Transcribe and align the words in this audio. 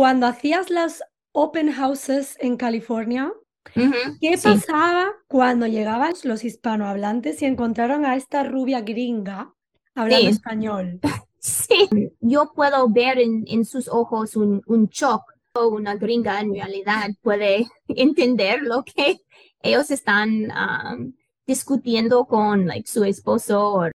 cuando 0.00 0.26
hacías 0.26 0.70
las 0.70 1.02
open 1.32 1.70
houses 1.70 2.38
en 2.40 2.56
California, 2.56 3.34
¿qué 3.74 4.38
pasaba 4.42 5.12
cuando 5.28 5.66
llegaban 5.66 6.14
los 6.24 6.42
hispanohablantes 6.42 7.42
y 7.42 7.44
encontraron 7.44 8.06
a 8.06 8.16
esta 8.16 8.42
rubia 8.42 8.80
gringa 8.80 9.52
hablando 9.94 10.30
español? 10.30 11.00
Sí, 11.42 11.88
yo 12.20 12.52
puedo 12.54 12.88
ver 12.88 13.18
en, 13.18 13.64
sus 13.66 13.88
ojos 13.88 14.36
un, 14.36 14.62
un 14.66 14.88
shock. 14.88 15.22
Una 15.54 15.96
gringa 15.96 16.40
en 16.40 16.54
realidad 16.54 17.10
puede 17.20 17.66
entender 17.88 18.62
lo 18.62 18.84
que 18.84 19.18
ellos 19.62 19.90
están 19.90 20.50
um, 20.50 21.12
discutiendo 21.46 22.24
con 22.24 22.66
like, 22.66 22.90
su 22.90 23.04
esposo. 23.04 23.90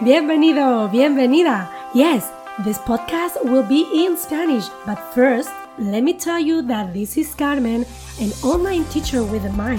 Bienvenido, 0.00 0.88
bienvenida. 0.90 1.70
Yes, 1.92 2.32
this 2.64 2.78
podcast 2.78 3.36
will 3.44 3.62
be 3.62 3.86
in 3.92 4.16
Spanish, 4.16 4.66
but 4.86 4.98
first, 5.12 5.50
let 5.76 6.02
me 6.02 6.14
tell 6.14 6.38
you 6.38 6.62
that 6.62 6.94
this 6.94 7.18
is 7.18 7.34
Carmen, 7.34 7.84
an 8.18 8.32
online 8.42 8.84
teacher 8.84 9.22
with 9.22 9.44
a 9.44 9.52
mic, 9.52 9.78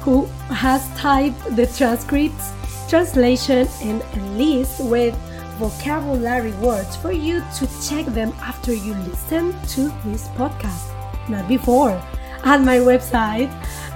who 0.00 0.24
has 0.48 0.88
typed 0.96 1.44
the 1.56 1.66
transcripts, 1.66 2.52
translation, 2.88 3.68
and 3.82 4.00
a 4.00 4.20
list 4.38 4.80
with 4.80 5.14
vocabulary 5.58 6.52
words 6.52 6.96
for 6.96 7.12
you 7.12 7.42
to 7.58 7.68
check 7.86 8.06
them 8.06 8.32
after 8.40 8.72
you 8.72 8.94
listen 9.12 9.52
to 9.68 9.92
this 10.06 10.28
podcast, 10.38 10.88
not 11.28 11.46
before. 11.48 12.00
At 12.44 12.62
my 12.62 12.78
website, 12.78 13.50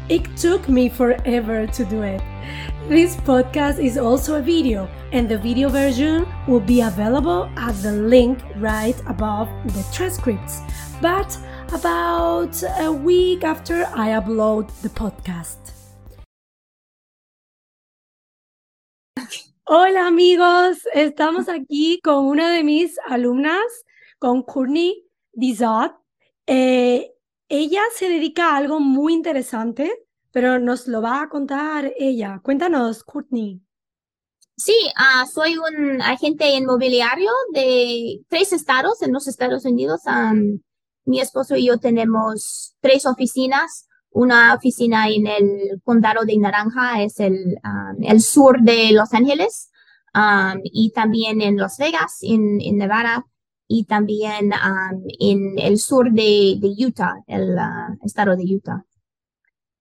It 0.07 0.23
took 0.37 0.69
me 0.69 0.89
forever 0.89 1.65
to 1.65 1.85
do 1.85 2.03
it. 2.03 2.21
This 2.87 3.15
podcast 3.15 3.83
is 3.83 3.97
also 3.97 4.35
a 4.35 4.41
video, 4.41 4.87
and 5.11 5.27
the 5.27 5.37
video 5.37 5.69
version 5.69 6.27
will 6.47 6.59
be 6.59 6.81
available 6.81 7.49
at 7.57 7.73
the 7.81 7.91
link 7.91 8.39
right 8.57 8.95
above 9.07 9.49
the 9.73 9.83
transcripts. 9.91 10.61
But 11.01 11.37
about 11.73 12.61
a 12.79 12.91
week 12.91 13.43
after 13.43 13.85
I 13.95 14.09
upload 14.09 14.69
the 14.81 14.89
podcast. 14.89 15.57
Hola 19.67 20.05
amigos, 20.05 20.77
estamos 20.93 21.49
aquí 21.49 21.99
con 22.03 22.25
una 22.25 22.51
de 22.51 22.63
mis 22.63 22.95
alumnas, 23.09 23.83
con 24.19 24.43
Courtney 24.43 25.03
Dizot. 25.33 25.91
Eh, 26.45 27.14
ella 27.59 27.81
se 27.95 28.09
dedica 28.09 28.51
a 28.51 28.57
algo 28.57 28.79
muy 28.79 29.13
interesante, 29.13 29.91
pero 30.31 30.59
nos 30.59 30.87
lo 30.87 31.01
va 31.01 31.21
a 31.21 31.29
contar 31.29 31.93
ella. 31.97 32.39
Cuéntanos, 32.43 33.03
Courtney. 33.03 33.61
Sí, 34.57 34.75
uh, 34.95 35.27
soy 35.27 35.57
un 35.57 36.01
agente 36.01 36.49
inmobiliario 36.55 37.29
de 37.53 38.21
tres 38.29 38.53
estados 38.53 39.01
en 39.01 39.11
los 39.11 39.27
Estados 39.27 39.65
Unidos. 39.65 40.01
Um, 40.05 40.59
mi 41.05 41.19
esposo 41.19 41.55
y 41.55 41.67
yo 41.67 41.77
tenemos 41.77 42.75
tres 42.79 43.05
oficinas. 43.05 43.87
Una 44.11 44.55
oficina 44.55 45.09
en 45.09 45.27
el 45.27 45.81
condado 45.83 46.23
de 46.23 46.37
Naranja, 46.37 47.03
es 47.03 47.19
el, 47.19 47.59
sur 48.21 48.61
de 48.61 48.93
Los 48.93 49.13
Ángeles, 49.13 49.71
y 50.63 50.93
también 50.93 51.41
en 51.41 51.57
Las 51.57 51.77
Vegas, 51.77 52.19
en 52.21 52.57
Nevada, 52.77 53.25
y 53.67 53.85
también 53.85 54.51
um, 54.53 55.03
en 55.19 55.59
el 55.59 55.77
sur 55.79 56.11
de, 56.11 56.57
de 56.59 56.85
Utah, 56.85 57.23
el 57.27 57.55
uh, 57.55 58.05
estado 58.05 58.35
de 58.35 58.43
Utah. 58.43 58.85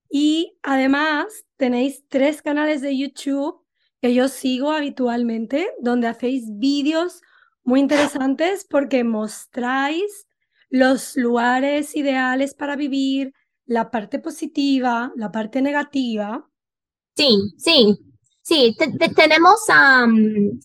Y 0.09 0.57
además 0.63 1.27
tenéis 1.57 2.05
tres 2.09 2.41
canales 2.41 2.81
de 2.81 2.97
YouTube 2.97 3.61
que 4.01 4.15
yo 4.15 4.29
sigo 4.29 4.71
habitualmente, 4.71 5.71
donde 5.81 6.07
hacéis 6.07 6.45
vídeos 6.59 7.21
muy 7.63 7.81
interesantes 7.81 8.67
porque 8.69 9.03
mostráis 9.03 10.27
los 10.69 11.17
lugares 11.17 11.97
ideales 11.97 12.55
para 12.55 12.77
vivir, 12.77 13.33
la 13.67 13.91
parte 13.91 14.19
positiva, 14.19 15.13
la 15.17 15.33
parte 15.33 15.63
negativa. 15.63 16.49
Sí, 17.17 17.39
sí, 17.57 17.99
sí. 18.43 18.77
tenemos 19.17 19.61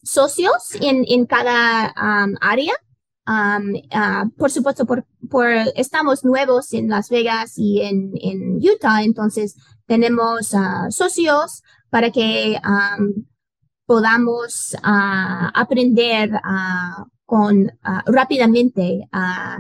socios 0.03 0.75
en, 0.81 1.05
en 1.07 1.25
cada 1.25 1.93
área. 2.41 2.73
Ah, 3.25 4.25
por 4.37 4.49
supuesto, 4.49 4.85
por, 4.85 5.05
por, 5.29 5.47
estamos 5.75 6.25
nuevos 6.25 6.73
en 6.73 6.89
Las 6.89 7.09
Vegas 7.09 7.53
y 7.57 7.81
en, 7.81 8.11
en 8.21 8.55
Utah, 8.57 9.03
entonces 9.03 9.55
tenemos 9.85 10.53
ah, 10.55 10.87
socios 10.89 11.61
para 11.91 12.09
que 12.09 12.59
podamos 13.85 14.75
ah, 14.81 15.51
aprender 15.53 16.31
con 17.25 17.71
rápidamente 18.07 19.07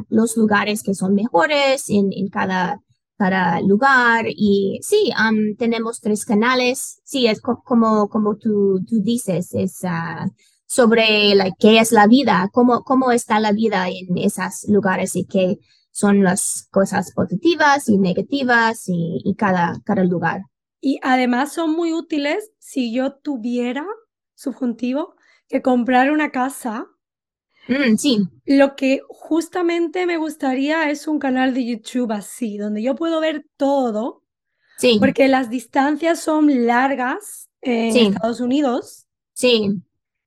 los 0.09 0.35
lugares 0.35 0.81
que 0.81 0.95
son 0.95 1.13
mejores 1.13 1.89
en, 1.89 2.11
en 2.11 2.29
cada, 2.29 2.81
cada 3.19 3.61
lugar. 3.61 4.25
Y 4.27 4.79
sí, 4.81 5.11
tenemos 5.57 5.99
tres 5.99 6.25
canales. 6.25 7.01
Sí, 7.03 7.27
es 7.27 7.41
como, 7.41 8.09
como 8.09 8.37
tú, 8.37 8.79
tú 8.87 9.01
dices, 9.03 9.53
es 9.53 9.81
uh, 9.83 10.31
sobre 10.69 11.33
qué 11.57 11.79
es 11.79 11.91
la 11.91 12.05
vida, 12.05 12.47
cómo, 12.53 12.83
cómo 12.83 13.11
está 13.11 13.39
la 13.39 13.51
vida 13.51 13.89
en 13.89 14.17
esos 14.19 14.65
lugares 14.67 15.15
y 15.15 15.25
qué 15.25 15.57
son 15.91 16.23
las 16.23 16.67
cosas 16.69 17.11
positivas 17.11 17.89
y 17.89 17.97
negativas 17.97 18.87
y, 18.87 19.21
y 19.25 19.33
cada, 19.33 19.81
cada 19.83 20.03
lugar. 20.03 20.43
Y 20.79 20.99
además 21.01 21.51
son 21.53 21.71
muy 21.71 21.91
útiles 21.91 22.51
si 22.59 22.93
yo 22.93 23.13
tuviera, 23.13 23.85
subjuntivo, 24.35 25.15
que 25.47 25.63
comprar 25.63 26.11
una 26.11 26.29
casa 26.29 26.87
Mm, 27.69 27.97
sí. 27.97 28.27
Lo 28.45 28.75
que 28.75 29.01
justamente 29.07 30.07
me 30.07 30.17
gustaría 30.17 30.89
es 30.89 31.07
un 31.07 31.19
canal 31.19 31.53
de 31.53 31.65
YouTube 31.65 32.11
así, 32.11 32.57
donde 32.57 32.81
yo 32.81 32.95
puedo 32.95 33.21
ver 33.21 33.45
todo. 33.57 34.23
Sí. 34.77 34.97
Porque 34.99 35.27
las 35.27 35.49
distancias 35.49 36.19
son 36.19 36.65
largas 36.65 37.49
en 37.61 37.95
Estados 37.95 38.39
Unidos. 38.39 39.05
Sí. 39.33 39.69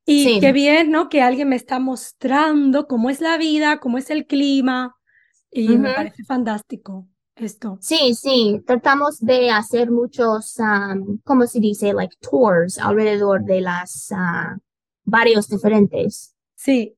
Y 0.04 0.40
qué 0.40 0.52
bien, 0.52 0.90
¿no? 0.90 1.08
Que 1.08 1.22
alguien 1.22 1.48
me 1.48 1.56
está 1.56 1.78
mostrando 1.78 2.86
cómo 2.86 3.08
es 3.08 3.20
la 3.20 3.38
vida, 3.38 3.78
cómo 3.78 3.98
es 3.98 4.10
el 4.10 4.26
clima. 4.26 4.96
Y 5.50 5.76
me 5.76 5.92
parece 5.92 6.24
fantástico 6.24 7.06
esto. 7.36 7.78
Sí, 7.80 8.14
sí. 8.14 8.62
Tratamos 8.66 9.18
de 9.20 9.50
hacer 9.50 9.90
muchos, 9.90 10.56
um, 10.58 11.18
¿cómo 11.24 11.46
se 11.46 11.60
dice? 11.60 11.92
Like 11.92 12.16
tours 12.20 12.78
alrededor 12.78 13.44
de 13.44 13.60
las 13.60 14.10
uh, 14.10 14.58
varios 15.04 15.48
diferentes. 15.48 16.34
Sí. 16.54 16.96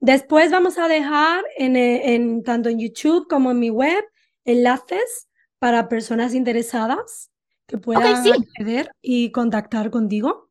Después 0.00 0.50
vamos 0.50 0.78
a 0.78 0.88
dejar 0.88 1.44
eh, 1.58 2.14
en, 2.14 2.42
tanto 2.42 2.68
en 2.68 2.78
YouTube 2.78 3.26
como 3.28 3.50
en 3.50 3.58
mi 3.58 3.70
web 3.70 4.04
enlaces 4.44 5.28
para 5.58 5.88
personas 5.88 6.34
interesadas 6.34 7.30
que 7.66 7.78
puedan 7.78 8.14
acceder 8.14 8.90
y 9.00 9.30
contactar 9.32 9.90
contigo. 9.90 10.45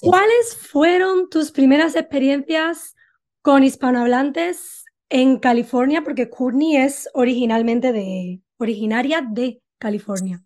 ¿Cuáles 0.00 0.56
fueron 0.56 1.28
tus 1.28 1.50
primeras 1.50 1.96
experiencias 1.96 2.94
con 3.42 3.64
hispanohablantes 3.64 4.84
en 5.08 5.38
California? 5.38 6.02
Porque 6.02 6.30
Courtney 6.30 6.76
es 6.76 7.08
originalmente 7.14 7.92
de, 7.92 8.40
originaria 8.58 9.22
de 9.22 9.62
California. 9.78 10.42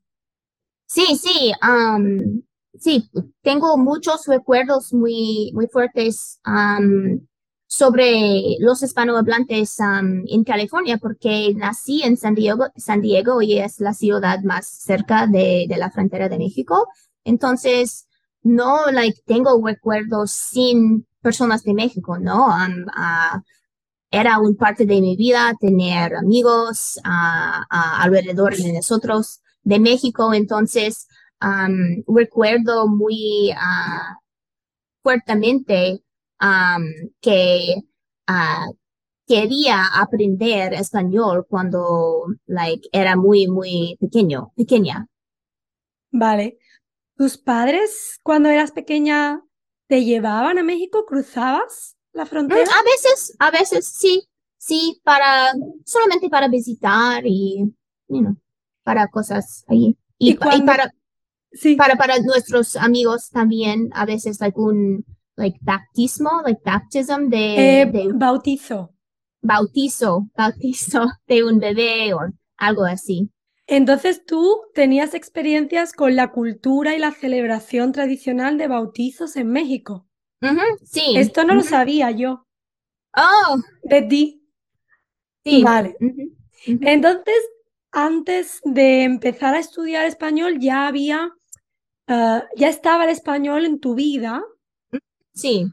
Sí, 0.87 1.05
sí, 1.17 1.53
sí, 2.79 3.11
tengo 3.43 3.77
muchos 3.77 4.27
recuerdos 4.27 4.93
muy, 4.93 5.53
muy 5.55 5.69
fuertes 5.69 6.41
sobre 7.67 8.57
los 8.61 8.83
hispanohablantes 8.83 9.77
en 9.81 10.45
California 10.45 10.97
porque 10.97 11.53
nací 11.55 12.03
en 12.03 12.17
San 12.17 12.35
Diego, 12.35 12.69
San 12.77 13.03
Diego 13.03 13.43
y 13.43 13.59
es 13.59 13.81
la 13.81 13.93
ciudad 13.93 14.43
más 14.43 14.67
cerca 14.67 15.27
de, 15.27 15.67
de 15.69 15.77
la 15.77 15.91
frontera 15.91 16.31
de 16.31 16.39
México. 16.39 16.89
Entonces, 17.25 18.08
no 18.49 18.91
like, 18.91 19.21
tengo 19.27 19.61
recuerdos 19.65 20.33
sin 20.33 21.07
personas 21.21 21.63
de 21.63 21.75
México, 21.75 22.19
¿no? 22.19 22.49
Uh, 22.49 23.43
era 24.11 24.39
un 24.39 24.57
parte 24.57 24.87
de 24.87 25.01
mi 25.01 25.17
vida 25.17 25.55
tener 25.61 26.17
amigos 26.17 26.99
uh, 27.05 27.65
alrededor 27.71 28.57
de 28.57 28.73
nosotros 28.73 29.41
de 29.63 29.79
México. 29.79 30.33
Entonces, 30.33 31.07
recuerdo 32.07 32.89
muy 32.89 33.53
fuertemente 35.03 36.03
que 37.21 37.75
uh, 38.29 38.77
quería 39.27 39.83
aprender 39.95 40.73
español 40.73 41.47
cuando 41.49 42.25
like, 42.47 42.89
era 42.93 43.15
muy, 43.15 43.47
muy 43.47 43.97
pequeño, 44.01 44.53
pequeña. 44.57 45.07
Vale. 46.11 46.59
¿Tus 47.19 47.37
padres 47.37 48.21
cuando 48.23 48.49
eras 48.49 48.71
pequeña 48.71 49.43
te 49.89 50.05
llevaban 50.05 50.57
a 50.59 50.63
México? 50.63 51.05
¿Cruzabas 51.05 51.97
la 52.13 52.25
mm, 52.25 52.29
frontera? 52.29 52.61
A 52.63 52.83
veces, 52.85 53.37
a 53.41 53.51
veces 53.51 53.87
sí, 53.89 54.23
sí, 54.57 55.01
para, 55.03 55.53
solamente 55.85 56.31
para 56.31 56.47
visitar 56.47 57.27
y, 57.27 57.75
you 58.07 58.21
know, 58.21 58.37
para 58.85 59.09
cosas 59.09 59.65
ahí. 59.67 59.97
Y, 60.17 60.31
Y 60.31 60.33
y 60.33 60.37
cuando- 60.37 60.65
para, 60.67 60.93
Sí. 61.51 61.75
para, 61.77 61.97
para 61.97 62.21
nuestros 62.21 62.77
amigos 62.77 63.31
también, 63.31 63.89
a 63.95 64.05
veces, 64.07 64.39
like, 64.41 64.59
un, 64.61 65.05
like, 65.35 65.59
baptismo, 65.63 66.31
like, 66.45 66.61
baptism 66.65 67.29
de, 67.31 67.81
Eh, 67.83 67.87
de 67.87 68.13
bautizo. 68.13 68.95
bautizo, 69.43 70.29
bautizo 70.37 71.07
de 71.27 71.43
un 71.43 71.59
bebé 71.59 72.15
o 72.15 72.19
algo 72.59 72.85
así. 72.85 73.31
Entonces 73.69 74.25
tú 74.25 74.63
tenías 74.75 75.13
experiencias 75.15 75.93
con 75.93 76.17
la 76.17 76.33
cultura 76.33 76.97
y 76.97 76.99
la 76.99 77.13
celebración 77.13 77.93
tradicional 77.93 78.57
de 78.57 78.67
bautizos 78.67 79.37
en 79.37 79.49
México. 79.53 80.07
Sí. 80.85 81.15
Esto 81.17 81.45
no 81.45 81.55
lo 81.55 81.63
sabía 81.63 82.11
yo 82.11 82.45
Oh, 83.17 83.57
de 83.83 84.03
ti. 84.03 84.43
sí. 85.45 85.63
Vale. 85.63 85.97
Entonces, 86.67 87.35
antes 87.93 88.61
de 88.65 89.05
empezar 89.05 89.55
a 89.55 89.59
estudiar 89.59 90.07
español, 90.07 90.59
ya 90.61 90.87
había, 90.87 91.31
ah, 92.09 92.45
ya 92.57 92.69
estaba 92.69 93.05
el 93.05 93.11
español 93.11 93.67
en 93.67 93.81
tu 93.81 93.95
vida, 93.95 94.43
Sí. 95.35 95.67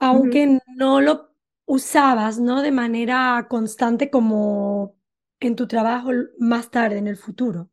aunque 0.00 0.60
no 0.76 1.00
lo 1.00 1.30
usabas, 1.66 2.38
¿no? 2.40 2.62
De 2.62 2.72
manera 2.72 3.46
constante 3.48 4.10
como 4.10 4.97
en 5.46 5.56
tu 5.56 5.66
trabajo 5.66 6.10
más 6.38 6.70
tarde, 6.70 6.98
en 6.98 7.06
el 7.06 7.16
futuro. 7.16 7.70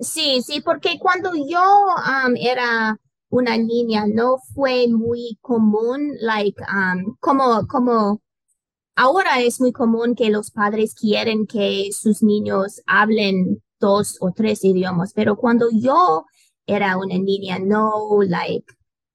Sí, 0.00 0.42
sí, 0.42 0.60
porque 0.60 0.98
cuando 0.98 1.32
yo 1.34 1.62
era 2.36 2.98
una 3.28 3.56
niña 3.56 4.06
no 4.06 4.38
fue 4.54 4.86
muy 4.88 5.38
común, 5.40 6.12
like, 6.20 6.60
um, 6.62 7.16
como, 7.20 7.66
como 7.68 8.20
ahora 8.96 9.40
es 9.40 9.60
muy 9.60 9.72
común 9.72 10.14
que 10.14 10.30
los 10.30 10.50
padres 10.50 10.94
quieren 10.94 11.46
que 11.46 11.90
sus 11.92 12.22
niños 12.22 12.80
hablen 12.86 13.62
dos 13.80 14.16
o 14.20 14.32
tres 14.32 14.64
idiomas, 14.64 15.12
pero 15.14 15.36
cuando 15.36 15.68
yo 15.72 16.24
era 16.66 16.96
una 16.96 17.18
niña, 17.18 17.58
no, 17.58 18.18
like, 18.22 18.66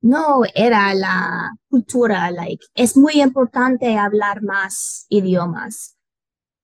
no 0.02 0.44
era 0.56 0.94
la 0.94 1.52
cultura, 1.70 2.32
like, 2.32 2.66
es 2.76 2.96
muy 2.96 3.22
importante 3.22 3.98
hablar 3.98 4.44
más 4.44 5.06
idiomas. 5.10 5.99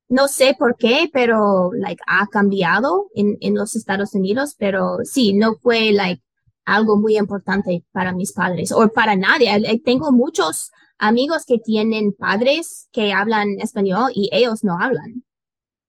No 0.07 0.27
sé 0.27 0.55
por 0.57 0.75
qué, 0.77 1.09
pero 1.11 1.71
like 1.73 2.01
ha 2.07 2.27
cambiado 2.27 3.09
en, 3.15 3.37
en 3.41 3.55
los 3.55 3.75
Estados 3.75 4.13
Unidos, 4.13 4.55
pero 4.57 4.97
sí, 5.03 5.33
no 5.33 5.55
fue 5.55 5.91
like 5.91 6.21
algo 6.65 6.97
muy 6.97 7.17
importante 7.17 7.83
para 7.91 8.13
mis 8.13 8.33
padres 8.33 8.71
o 8.71 8.87
para 8.89 9.15
nadie. 9.15 9.59
Like, 9.59 9.83
Tengo 9.83 10.11
muchos 10.11 10.71
amigos 10.97 11.45
que 11.45 11.59
tienen 11.59 12.13
padres 12.13 12.89
que 12.91 13.13
hablan 13.13 13.59
español 13.59 14.11
y 14.13 14.29
ellos 14.31 14.63
no 14.63 14.77
hablan. 14.79 15.23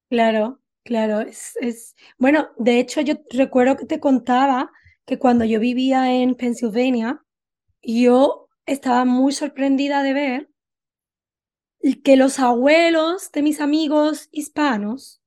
Claro, 0.09 0.61
claro. 0.85 1.21
Es, 1.21 1.53
es... 1.61 1.95
Bueno, 2.19 2.49
de 2.59 2.79
hecho, 2.79 3.01
yo 3.01 3.15
recuerdo 3.31 3.77
que 3.77 3.87
te 3.87 4.01
contaba 4.01 4.71
que 5.05 5.19
cuando 5.19 5.45
yo 5.45 5.61
vivía 5.61 6.13
en 6.13 6.35
Pensilvania, 6.35 7.23
yo 7.83 8.49
estaba 8.67 9.05
muy 9.05 9.33
sorprendida 9.33 10.03
de 10.03 10.13
ver 10.13 10.51
y 11.81 11.97
que 12.03 12.17
los 12.17 12.39
abuelos 12.39 13.31
de 13.33 13.43
mis 13.43 13.61
amigos 13.61 14.29
hispanos 14.33 15.21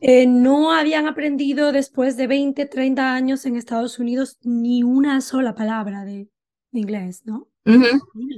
eh, 0.00 0.26
no 0.26 0.72
habían 0.72 1.06
aprendido 1.06 1.72
después 1.72 2.16
de 2.16 2.26
20, 2.26 2.66
30 2.66 3.14
años 3.14 3.46
en 3.46 3.56
Estados 3.56 3.98
Unidos 3.98 4.38
ni 4.42 4.82
una 4.82 5.20
sola 5.20 5.54
palabra 5.54 6.04
de, 6.04 6.28
de 6.72 6.80
inglés, 6.80 7.22
¿no? 7.24 7.48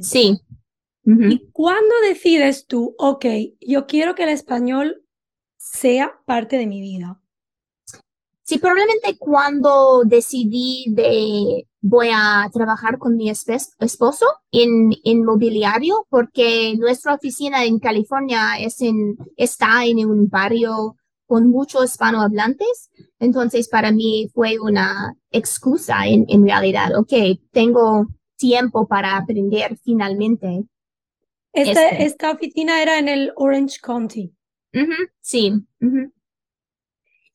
Sí. 0.00 0.40
¿Y 1.04 1.50
cuándo 1.52 1.94
decides 2.08 2.66
tú, 2.66 2.94
ok, 2.98 3.24
yo 3.60 3.86
quiero 3.86 4.14
que 4.14 4.24
el 4.24 4.30
español 4.30 5.04
sea 5.56 6.20
parte 6.26 6.58
de 6.58 6.66
mi 6.66 6.80
vida? 6.80 7.20
Sí, 8.42 8.58
probablemente 8.58 9.16
cuando 9.18 10.02
decidí 10.04 10.86
de 10.90 11.66
voy 11.88 12.08
a 12.12 12.48
trabajar 12.52 12.98
con 12.98 13.16
mi 13.16 13.30
esposo 13.30 14.26
en, 14.50 14.92
en 15.04 15.24
mobiliario, 15.24 16.06
porque 16.10 16.74
nuestra 16.76 17.14
oficina 17.14 17.64
en 17.64 17.78
California 17.78 18.58
es 18.58 18.80
en, 18.82 19.16
está 19.36 19.84
en 19.84 20.04
un 20.04 20.28
barrio 20.28 20.96
con 21.26 21.48
muchos 21.48 21.84
hispanohablantes. 21.84 22.90
Entonces, 23.18 23.68
para 23.68 23.92
mí 23.92 24.28
fue 24.34 24.58
una 24.58 25.14
excusa 25.30 26.06
en, 26.06 26.24
en 26.28 26.44
realidad. 26.44 26.98
Ok, 26.98 27.12
tengo 27.52 28.06
tiempo 28.36 28.86
para 28.86 29.16
aprender 29.16 29.78
finalmente. 29.84 30.64
Esta, 31.52 31.88
Este. 31.88 32.04
esta 32.04 32.30
oficina 32.32 32.82
era 32.82 32.98
en 32.98 33.08
el 33.08 33.32
Orange 33.36 33.78
County 33.80 34.36
sí. 35.20 35.52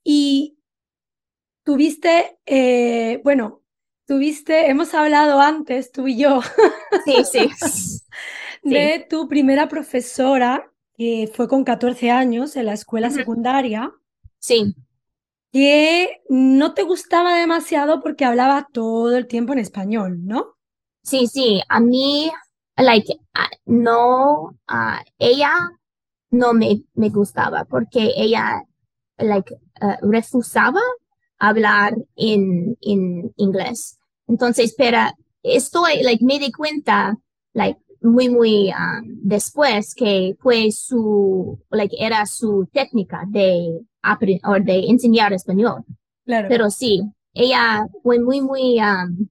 y 0.04 0.58
tuviste, 1.64 2.38
eh, 2.46 3.20
bueno, 3.24 3.61
tuviste, 4.12 4.70
hemos 4.70 4.94
hablado 4.94 5.40
antes, 5.40 5.94
tú 5.94 6.06
y 6.06 6.18
yo, 6.18 6.42
Sí, 7.06 7.24
sí. 7.24 7.50
de 8.64 9.08
tu 9.10 9.30
primera 9.30 9.70
profesora, 9.70 10.70
que 10.98 11.32
fue 11.34 11.48
con 11.48 11.64
14 11.64 12.12
años 12.12 12.58
en 12.58 12.66
la 12.66 12.74
escuela 12.74 13.10
secundaria, 13.10 13.90
Sí. 14.38 14.76
que 15.54 16.22
no 16.28 16.74
te 16.74 16.84
gustaba 16.84 17.38
demasiado 17.38 18.02
porque 18.02 18.26
hablaba 18.26 18.68
todo 18.74 19.16
el 19.16 19.28
tiempo 19.28 19.54
en 19.54 19.60
español, 19.60 20.26
¿no? 20.26 20.58
Sí, 21.04 21.28
sí, 21.28 21.62
a 21.70 21.80
mí, 21.80 22.30
like, 22.76 23.18
ah, 23.34 23.48
no, 23.64 24.58
ah, 24.68 25.02
ella 25.20 25.54
no 26.32 26.52
me, 26.52 26.84
me 26.96 27.08
gustaba 27.08 27.64
porque 27.64 28.12
ella, 28.18 28.62
like, 29.18 29.56
ah, 29.80 30.00
refusaba 30.02 30.82
hablar 31.40 31.96
en, 32.18 32.78
en 32.82 33.32
inglés. 33.38 34.01
Entonces, 34.32 34.74
pero 34.78 34.98
estoy, 35.44 36.04
like, 36.04 36.24
me 36.24 36.40
di 36.40 36.54
cuenta, 36.54 37.18
like, 37.54 37.78
muy, 38.02 38.30
muy 38.30 38.70
um, 38.70 39.20
después 39.22 39.94
que 39.94 40.38
fue 40.40 40.72
su, 40.72 41.60
like, 41.70 41.94
era 42.00 42.26
su 42.26 42.66
técnica 42.72 43.26
de, 43.28 43.82
o 44.46 44.54
de 44.62 44.86
enseñar 44.88 45.34
español. 45.34 45.84
Claro. 46.26 46.48
Pero 46.48 46.70
sí, 46.70 47.02
ella 47.34 47.86
fue 48.02 48.20
muy, 48.20 48.40
muy, 48.40 48.80
um, 48.80 49.28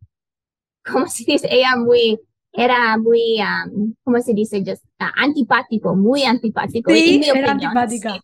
¿cómo 0.85 1.09
se 1.09 1.25
dice? 1.25 1.49
Ella 1.51 1.77
muy, 1.77 2.21
era 2.53 2.99
muy, 2.99 3.39
um, 3.41 3.95
¿cómo 4.05 4.21
se 4.21 4.35
dice? 4.35 4.63
Just, 4.65 4.85
ah, 4.99 5.13
antipático, 5.17 5.97
muy 5.97 6.25
antipático. 6.25 6.93
Sí, 6.93 7.15
en 7.15 7.21
mi 7.21 7.29
era 7.31 7.53
opinión. 7.53 7.75
antipática. 7.75 8.21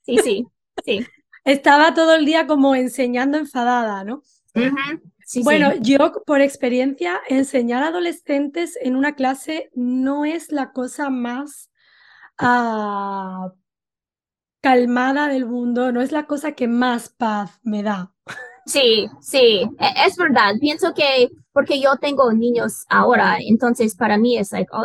Sí, 0.00 0.16
sí, 0.24 0.46
sí. 0.82 1.06
Estaba 1.44 1.92
todo 1.92 2.14
el 2.14 2.24
día 2.24 2.46
como 2.46 2.74
enseñando 2.74 3.36
enfadada, 3.36 4.02
¿no? 4.02 4.22
Sí, 4.54 4.62
sí. 5.26 5.42
Bueno, 5.42 5.74
yo 5.82 6.12
por 6.24 6.40
experiencia, 6.40 7.20
enseñar 7.28 7.82
a 7.82 7.88
adolescentes 7.88 8.78
en 8.80 8.96
una 8.96 9.14
clase 9.14 9.70
no 9.74 10.24
es 10.24 10.52
la 10.52 10.72
cosa 10.72 11.10
más 11.10 11.70
ah, 12.38 13.52
calmada 14.60 15.28
del 15.28 15.46
mundo, 15.46 15.92
no 15.92 16.00
es 16.00 16.12
la 16.12 16.26
cosa 16.26 16.52
que 16.52 16.68
más 16.68 17.08
paz 17.08 17.60
me 17.62 17.82
da. 17.82 18.12
Sí, 18.66 19.08
sí, 19.20 19.62
e- 19.78 20.06
es 20.06 20.16
verdad. 20.16 20.54
Pienso 20.60 20.92
que 20.94 21.30
porque 21.52 21.80
yo 21.80 21.96
tengo 21.96 22.32
niños 22.32 22.84
ahora, 22.88 23.38
entonces 23.40 23.94
para 23.94 24.18
mí 24.18 24.36
es 24.38 24.52
like, 24.52 24.68
oh, 24.72 24.84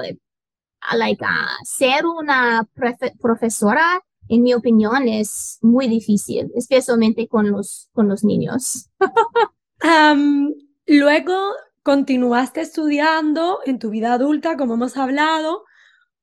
ah, 0.82 0.96
like 0.98 1.24
ah, 1.26 1.48
ser 1.64 2.06
una 2.06 2.68
profesora, 3.20 4.02
en 4.30 4.44
mi 4.44 4.54
opinión, 4.54 5.08
es 5.08 5.58
muy 5.62 5.88
difícil, 5.88 6.52
especialmente 6.56 7.28
con 7.28 7.52
los, 7.52 7.90
con 7.94 8.08
los 8.08 8.24
niños. 8.24 8.90
Luego 10.88 11.54
continuaste 11.84 12.62
estudiando 12.62 13.60
en 13.66 13.80
tu 13.80 13.90
vida 13.90 14.14
adulta, 14.14 14.58
como 14.58 14.76
hemos 14.76 14.98
hablado, 14.98 15.64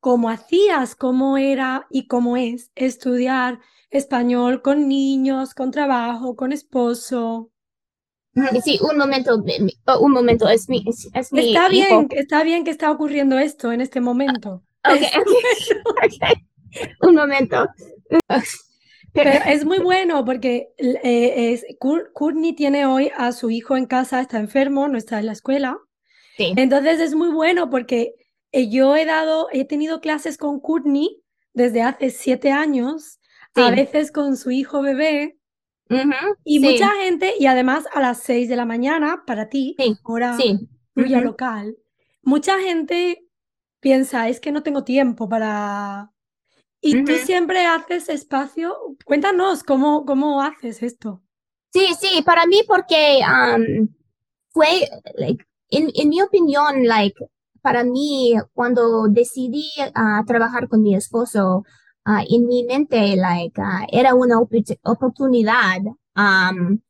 cómo 0.01 0.31
hacías, 0.31 0.95
cómo 0.95 1.39
era 1.39 1.87
y 1.91 2.07
cómo 2.07 2.37
es 2.37 2.71
estudiar 2.75 3.61
español 3.91 4.63
con 4.63 4.89
niños, 4.89 5.55
con 5.55 5.71
trabajo, 5.71 6.37
con 6.37 6.53
esposo. 6.53 7.51
Ujú, 8.35 8.61
Sí, 8.63 8.79
un 8.83 8.99
momento, 8.99 9.43
oh, 9.87 9.99
un 10.01 10.13
momento, 10.13 10.49
es 10.49 10.69
mi, 10.69 10.85
es, 10.87 11.09
es 11.13 11.33
mi 11.33 11.53
Está 11.55 11.69
hijo. 11.69 11.89
bien, 11.89 12.09
está 12.13 12.45
bien 12.45 12.65
que 12.65 12.71
está 12.71 12.91
ocurriendo 12.91 13.39
esto 13.39 13.73
en 13.73 13.81
este 13.81 14.01
momento. 14.01 14.63
Ok. 14.85 16.39
Un 17.01 17.15
momento. 17.15 17.67
Pero 19.13 19.31
es 19.47 19.65
muy 19.65 19.79
bueno 19.79 20.25
porque 20.25 20.69
eh, 20.79 21.53
es, 21.53 21.65
Cour- 21.79 22.13
Courtney 22.13 22.55
tiene 22.55 22.87
hoy 22.87 23.11
a 23.17 23.33
su 23.33 23.51
hijo 23.51 23.77
en 23.77 23.87
casa, 23.87 24.21
está 24.21 24.39
enfermo, 24.39 24.89
no 24.89 24.99
está 24.99 25.19
en 25.19 25.27
la 25.27 25.33
escuela. 25.33 25.79
Sí. 26.37 26.53
Entonces 26.57 27.01
es 27.01 27.15
muy 27.15 27.31
bueno 27.31 27.71
porque 27.71 28.15
eh, 28.53 28.71
yo 28.71 28.95
he 28.97 29.05
dado, 29.05 29.49
he 29.53 29.65
tenido 29.65 30.01
clases 30.01 30.39
con 30.39 30.61
Courtney 30.61 31.23
desde 31.53 31.83
hace 31.83 32.11
siete 32.11 32.53
años, 32.53 33.19
a 33.55 33.71
veces 33.71 34.13
con 34.13 34.37
su 34.37 34.51
hijo 34.51 34.83
bebé. 34.83 35.39
Y 36.45 36.61
sí, 36.61 36.67
mucha 36.67 36.89
gente, 37.03 37.35
y 37.39 37.47
además 37.47 37.85
a 37.93 38.01
las 38.01 38.23
seis 38.23 38.49
de 38.49 38.57
la 38.57 38.65
mañana 38.65 39.25
para 39.27 39.49
ti, 39.49 39.83
hora 40.03 40.49
tuya 40.95 41.21
local, 41.21 41.77
mucha 42.23 42.59
gente 42.61 43.25
piensa, 43.81 44.29
es 44.29 44.41
que 44.41 44.53
no 44.53 44.63
tengo 44.63 44.85
tiempo 44.85 45.29
para... 45.29 46.13
Y 46.81 47.05
tú 47.05 47.13
siempre 47.15 47.67
haces 47.67 48.09
espacio. 48.09 48.77
Cuéntanos 49.05 49.63
cómo, 49.65 50.05
cómo 50.05 50.43
haces 50.43 50.83
esto. 50.83 51.23
Sí, 51.73 51.89
sí, 52.01 52.23
para 52.23 52.47
mí 52.47 52.63
porque 52.67 53.21
um, 53.23 53.89
fue, 54.51 54.89
like, 55.17 55.45
en, 55.71 55.91
en 55.95 56.09
mi 56.09 56.23
opinión, 56.23 56.87
like, 56.87 57.17
para 57.61 57.85
mí, 57.85 58.35
cuando 58.55 59.09
decidí 59.09 59.69
uh, 59.79 60.25
trabajar 60.25 60.69
con 60.69 60.83
mi 60.83 60.95
esposo, 60.95 61.65
uh, 62.07 62.25
en 62.29 62.47
mi 62.47 62.65
mente, 62.65 63.17
like, 63.17 63.61
uh, 63.61 63.87
era 63.93 64.15
una 64.15 64.41
op 64.41 64.53
oportunidad 64.85 65.81
um, 66.17 66.81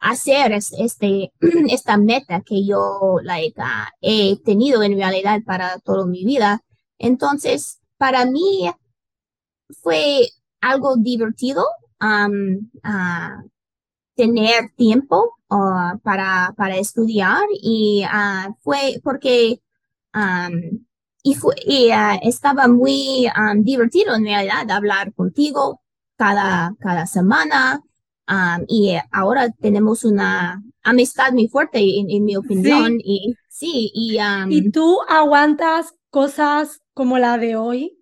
hacer 0.00 0.52
este, 0.52 1.32
esta 1.70 1.96
meta 1.96 2.42
que 2.42 2.66
yo, 2.66 3.18
like, 3.22 3.60
he 4.00 4.36
tenido 4.44 4.82
en 4.82 4.96
realidad 4.96 5.40
para 5.44 5.78
toda 5.78 6.06
mi 6.06 6.24
vida. 6.24 6.62
Entonces, 6.98 7.77
para 7.98 8.24
mí 8.24 8.70
fue 9.82 10.28
algo 10.60 10.96
divertido 10.96 11.64
um, 12.00 12.70
tener 14.14 14.72
tiempo 14.76 15.36
uh, 15.50 15.98
para, 16.02 16.54
para 16.56 16.76
estudiar 16.76 17.44
y 17.62 18.04
uh, 18.04 18.54
fue 18.62 19.00
porque 19.02 19.60
um, 20.14 20.84
y, 21.22 21.34
fue, 21.34 21.54
y 21.64 21.90
estaba 22.22 22.68
muy 22.68 23.26
um, 23.36 23.62
divertido 23.62 24.14
en 24.14 24.24
realidad 24.24 24.70
hablar 24.70 25.12
contigo 25.14 25.80
cada, 26.16 26.74
cada 26.80 27.06
semana 27.06 27.82
y 28.66 28.94
ahora 29.10 29.50
tenemos 29.52 30.04
una 30.04 30.62
amistad 30.82 31.32
muy 31.32 31.48
fuerte 31.48 31.78
en, 31.80 32.24
mi 32.26 32.36
opinión 32.36 32.98
y 33.02 33.34
sí 33.48 33.90
y, 33.94 34.18
y 34.50 34.70
tú 34.70 34.98
aguantas 35.08 35.94
cosas 36.10 36.82
como 36.94 37.18
la 37.18 37.38
de 37.38 37.56
hoy 37.56 37.98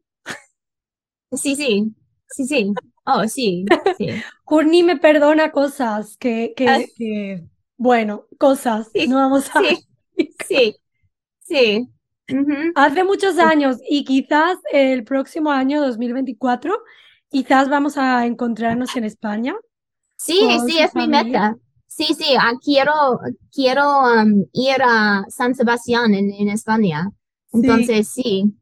sí 1.32 1.56
sí 1.56 1.94
sí 2.28 2.46
sí 2.46 2.74
Oh, 3.06 3.28
sí, 3.28 3.64
sí. 3.98 4.08
Courtney 4.44 4.82
me 4.82 4.96
perdona 4.96 5.52
cosas 5.52 6.16
que, 6.16 6.54
que, 6.56 6.68
ah. 6.68 6.80
que 6.96 7.46
bueno, 7.76 8.26
cosas, 8.38 8.90
no 9.08 9.16
vamos 9.16 9.48
a... 9.54 9.60
Sí, 9.60 9.86
sí, 10.46 10.76
sí. 11.40 11.88
Hace 12.74 13.04
muchos 13.04 13.38
años 13.38 13.76
y 13.88 14.04
quizás 14.04 14.58
el 14.72 15.04
próximo 15.04 15.52
año 15.52 15.80
2024, 15.80 16.76
quizás 17.28 17.68
vamos 17.68 17.96
a 17.96 18.26
encontrarnos 18.26 18.96
en 18.96 19.04
España. 19.04 19.54
Sí, 20.16 20.40
sí, 20.66 20.78
es 20.80 20.92
mi 20.96 21.06
meta. 21.06 21.54
Sí, 21.86 22.06
sí, 22.18 22.34
ah, 22.36 22.54
quiero, 22.60 23.20
quiero 23.52 24.00
um, 24.00 24.44
ir 24.52 24.82
a 24.82 25.24
San 25.28 25.54
Sebastián 25.54 26.14
en, 26.14 26.32
en 26.32 26.48
España. 26.48 27.12
Entonces, 27.62 28.08
sí. 28.08 28.54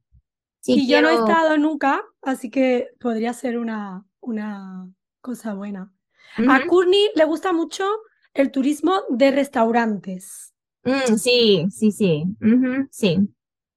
sí. 0.60 0.74
y 0.80 0.88
yo 0.88 1.02
no 1.02 1.10
he 1.10 1.14
estado 1.14 1.56
nunca, 1.58 2.02
así 2.22 2.50
que 2.50 2.88
podría 3.00 3.32
ser 3.32 3.58
una, 3.58 4.06
una 4.20 4.88
cosa 5.20 5.54
buena. 5.54 5.92
A 6.36 6.66
Courtney 6.66 7.10
le 7.14 7.24
gusta 7.24 7.52
mucho 7.52 7.84
el 8.32 8.50
turismo 8.50 9.02
de 9.10 9.30
restaurantes. 9.30 10.52
Mm, 10.82 11.16
sí, 11.16 11.66
sí, 11.70 11.92
sí. 11.92 12.24
sí. 12.90 13.28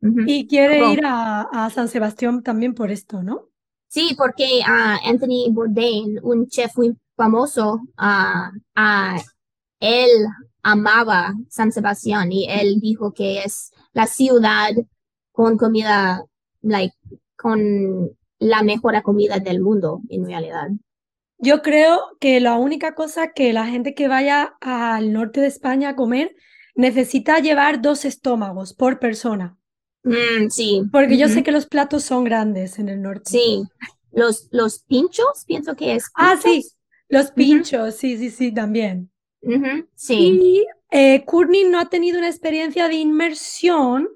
Y 0.01 0.47
quiere 0.47 0.91
ir 0.91 1.01
a, 1.05 1.69
San 1.73 1.87
Sebastián 1.87 2.43
también 2.43 2.73
por 2.73 2.91
esto, 2.91 3.23
¿no? 3.23 3.49
Sí, 3.87 4.15
porque 4.17 4.61
uh, 4.61 5.09
Anthony 5.09 5.51
Bourdain, 5.51 6.19
un 6.21 6.47
chef 6.47 6.75
muy 6.77 6.95
famoso, 7.15 7.81
uh, 7.97 9.19
él 9.79 10.09
amaba 10.61 11.33
San 11.49 11.71
Sebastián 11.71 12.31
y 12.31 12.47
él 12.49 12.79
dijo 12.79 13.13
que 13.13 13.43
es 13.43 13.71
la 13.93 14.07
ciudad 14.07 14.71
con 15.37 15.55
comida, 15.55 16.25
like, 16.63 16.95
con 17.35 18.09
la 18.39 18.63
mejor 18.63 18.99
comida 19.03 19.37
del 19.37 19.61
mundo 19.61 20.01
en 20.09 20.25
realidad. 20.25 20.69
Yo 21.37 21.61
creo 21.61 21.99
que 22.19 22.39
la 22.39 22.55
única 22.55 22.95
cosa 22.95 23.33
que 23.33 23.53
la 23.53 23.67
gente 23.67 23.93
que 23.93 24.07
vaya 24.07 24.55
al 24.61 25.13
norte 25.13 25.41
de 25.41 25.45
España 25.45 25.89
a 25.89 25.95
comer 25.95 26.35
necesita 26.73 27.37
llevar 27.37 27.83
dos 27.83 28.03
estómagos 28.03 28.73
por 28.73 28.97
persona. 28.97 29.55
Mm, 30.01 30.49
sí. 30.49 30.81
Porque 30.91 31.19
yo 31.19 31.27
sé 31.27 31.43
que 31.43 31.51
los 31.51 31.67
platos 31.67 32.03
son 32.03 32.23
grandes 32.23 32.79
en 32.79 32.89
el 32.89 33.03
norte. 33.03 33.29
Sí. 33.29 33.63
Los, 34.11 34.47
los 34.49 34.79
pinchos, 34.79 35.43
pienso 35.45 35.75
que 35.75 35.93
es. 35.93 36.05
Ah, 36.15 36.35
sí. 36.41 36.65
Los 37.09 37.29
pinchos, 37.29 37.93
sí, 37.93 38.17
sí, 38.17 38.31
sí, 38.31 38.51
también. 38.51 39.11
Sí. 39.93 40.17
Y 40.41 40.65
eh, 40.89 41.23
Courtney 41.25 41.65
no 41.65 41.79
ha 41.79 41.89
tenido 41.89 42.17
una 42.17 42.27
experiencia 42.27 42.87
de 42.87 42.95
inmersión 42.95 44.09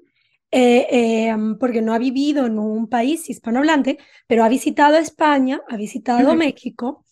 eh, 0.54 1.28
em, 1.30 1.56
porque 1.56 1.80
no 1.80 1.94
ha 1.94 1.98
vivido 1.98 2.44
en 2.44 2.58
un 2.58 2.86
país 2.86 3.30
hispanohablante, 3.30 3.98
pero 4.26 4.44
ha 4.44 4.50
visitado 4.50 4.96
España, 4.98 5.62
ha 5.70 5.76
visitado 5.78 6.34
México. 6.34 7.06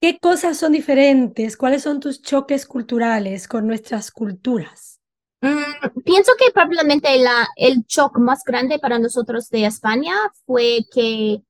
¿Qué 0.00 0.20
cosas 0.20 0.56
son 0.56 0.70
diferentes? 0.70 1.56
¿Cuáles 1.56 1.82
son 1.82 1.98
tus 1.98 2.22
choques 2.22 2.64
culturales 2.64 3.48
con 3.48 3.66
nuestras 3.66 4.12
culturas? 4.12 5.00
Mm, 5.40 6.02
pienso 6.04 6.32
que 6.38 6.52
probablemente 6.52 7.18
la, 7.18 7.48
el 7.56 7.82
shock 7.88 8.18
más 8.18 8.44
grande 8.44 8.78
para 8.78 9.00
nosotros 9.00 9.48
de 9.48 9.66
España 9.66 10.14
fue 10.46 10.86
que 10.92 11.42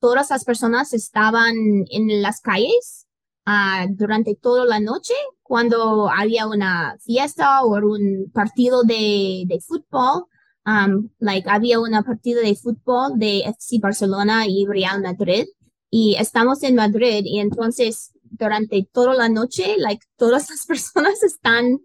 todas 0.00 0.30
las 0.30 0.44
personas 0.44 0.92
estaban 0.92 1.54
en 1.88 2.20
las 2.20 2.40
calles 2.40 3.06
uh, 3.46 3.86
durante 3.90 4.34
toda 4.34 4.64
la 4.64 4.80
noche 4.80 5.14
cuando 5.42 6.10
había 6.10 6.48
una 6.48 6.96
fiesta 6.98 7.62
o 7.62 7.76
un 7.76 8.28
partido 8.32 8.82
de, 8.82 9.44
de 9.46 9.60
fútbol 9.60 10.26
um, 10.66 11.08
like 11.18 11.48
había 11.48 11.80
una 11.80 12.02
partida 12.02 12.40
de 12.40 12.54
fútbol 12.54 13.18
de 13.18 13.40
FC 13.40 13.78
Barcelona 13.80 14.46
y 14.46 14.66
Real 14.66 15.02
Madrid 15.02 15.46
y 15.90 16.16
estamos 16.18 16.62
en 16.62 16.74
Madrid 16.76 17.22
y 17.24 17.40
entonces 17.40 18.12
durante 18.32 18.88
toda 18.92 19.14
la 19.14 19.28
noche, 19.28 19.76
like 19.78 20.04
todas 20.16 20.50
las 20.50 20.66
personas 20.66 21.22
están, 21.22 21.80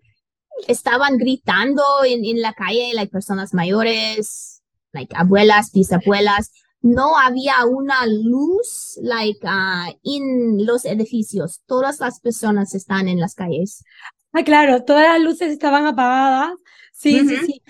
estaban 0.68 1.18
gritando 1.18 1.84
en, 2.06 2.26
en 2.26 2.42
la 2.42 2.54
calle, 2.54 2.94
like 2.94 3.12
personas 3.12 3.54
mayores, 3.54 4.64
like 4.94 5.14
abuelas, 5.16 5.72
bisabuelas. 5.72 6.52
No 6.82 7.18
había 7.18 7.66
una 7.66 8.06
luz, 8.06 8.98
like, 9.02 9.46
uh, 9.46 9.92
en 10.04 10.66
los 10.66 10.86
edificios. 10.86 11.62
Todas 11.66 12.00
las 12.00 12.20
personas 12.22 12.76
están 12.76 13.08
en 13.08 13.20
las 13.20 13.34
calles. 13.34 13.84
Ah, 14.32 14.44
claro, 14.44 14.84
todas 14.84 15.04
las 15.04 15.20
luces 15.20 15.52
estaban 15.52 15.88
apagadas. 15.88 16.54
Sí, 16.94 17.20
sí, 17.28 17.38
sí. 17.46 17.62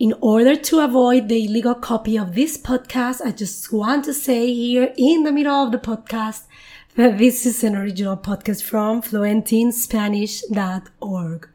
In 0.00 0.14
order 0.20 0.54
to 0.54 0.78
avoid 0.78 1.28
the 1.28 1.44
illegal 1.44 1.74
copy 1.74 2.16
of 2.16 2.36
this 2.36 2.56
podcast, 2.56 3.20
I 3.20 3.32
just 3.32 3.72
want 3.72 4.04
to 4.04 4.14
say 4.14 4.54
here 4.54 4.94
in 4.96 5.24
the 5.24 5.32
middle 5.32 5.52
of 5.52 5.72
the 5.72 5.78
podcast 5.78 6.42
that 6.94 7.18
this 7.18 7.44
is 7.44 7.64
an 7.64 7.74
original 7.74 8.16
podcast 8.16 8.62
from 8.62 9.02
fluentinspanish.org. 9.02 11.48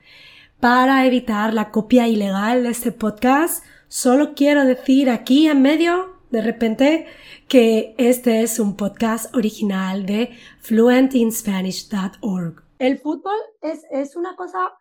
Para 0.59 1.05
evitar 1.05 1.53
la 1.53 1.71
copia 1.71 2.09
ilegal 2.09 2.63
de 2.63 2.71
este 2.71 2.91
podcast, 2.91 3.63
solo 3.87 4.33
quiero 4.35 4.65
decir 4.65 5.09
aquí 5.09 5.47
en 5.47 5.61
medio, 5.61 6.17
de 6.29 6.41
repente, 6.41 7.07
que 7.47 7.95
este 7.97 8.41
es 8.41 8.59
un 8.59 8.75
podcast 8.75 9.33
original 9.33 10.05
de 10.05 10.31
fluentinspanish.org. 10.59 12.61
El 12.77 12.99
fútbol 12.99 13.39
es, 13.61 13.85
es 13.89 14.17
una 14.17 14.35
cosa 14.35 14.73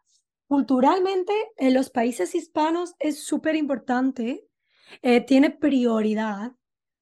culturalmente 0.53 1.33
en 1.57 1.73
los 1.73 1.89
países 1.89 2.35
hispanos 2.35 2.95
es 2.99 3.25
súper 3.25 3.57
importante, 3.57 4.45
eh, 5.01 5.23
tiene 5.23 5.49
prioridad. 5.49 6.53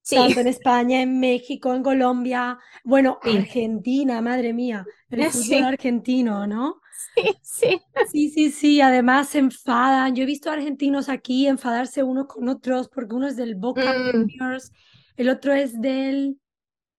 Tanto 0.09 0.39
en 0.39 0.47
España, 0.47 1.01
en 1.01 1.19
México, 1.19 1.75
en 1.75 1.83
Colombia, 1.83 2.57
bueno, 2.85 3.19
Argentina, 3.21 4.21
madre 4.21 4.53
mía, 4.53 4.85
el 5.09 5.29
fútbol 5.29 5.65
argentino, 5.65 6.47
¿no? 6.47 6.79
Sí, 7.13 7.37
sí. 7.41 7.81
Sí, 8.09 8.29
sí, 8.29 8.51
sí, 8.51 8.79
además 8.79 9.27
se 9.27 9.39
enfadan. 9.39 10.15
Yo 10.15 10.23
he 10.23 10.27
visto 10.27 10.49
argentinos 10.49 11.09
aquí 11.09 11.45
enfadarse 11.45 12.03
unos 12.03 12.27
con 12.27 12.47
otros 12.47 12.87
porque 12.87 13.15
uno 13.15 13.27
es 13.27 13.35
del 13.35 13.55
Boca 13.55 13.93
mm. 13.93 14.11
Juniors, 14.11 14.71
el 15.17 15.27
otro 15.27 15.51
es 15.51 15.79
del... 15.81 16.39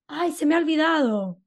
Ay, 0.06 0.32
se 0.32 0.44
me 0.44 0.54
ha 0.54 0.58
olvidado. 0.58 1.41